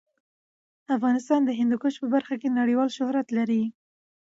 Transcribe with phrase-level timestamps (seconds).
[0.95, 3.63] افغانستان د هندوکش په برخه کې نړیوال شهرت لري.